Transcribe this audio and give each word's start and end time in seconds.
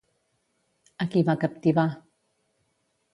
A 1.05 1.05
qui 1.11 1.23
va 1.29 1.35
captivar? 1.43 1.85